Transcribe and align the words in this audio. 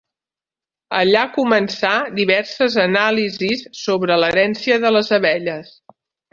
Allà 0.99 1.25
començà 1.35 1.91
diverses 2.21 2.79
anàlisis 2.87 3.63
sobre 3.83 4.21
l'herència 4.25 4.83
de 4.87 4.97
les 4.99 5.15
abelles. 5.23 5.75